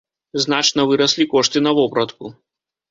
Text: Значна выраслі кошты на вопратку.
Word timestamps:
Значна 0.45 0.87
выраслі 0.93 1.29
кошты 1.35 1.65
на 1.69 1.79
вопратку. 1.83 2.37